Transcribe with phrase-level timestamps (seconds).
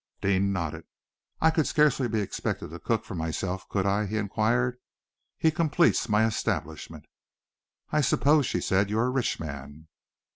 [0.21, 0.85] Deane nodded.
[1.41, 4.79] "I could scarcely be expected to cook for myself, could I?" he inquired.
[5.37, 7.05] "He completes my establishment."
[7.91, 9.89] "I suppose," she said, "you are a rich man."